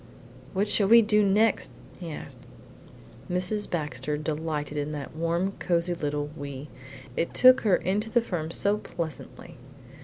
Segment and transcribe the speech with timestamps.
[0.53, 2.39] "What shall we do next?" he asked.
[3.31, 3.69] Mrs.
[3.69, 6.69] Baxter delighted in that warm, cosy little 'WE;'
[7.15, 9.57] it took her into the firm so pleasantly.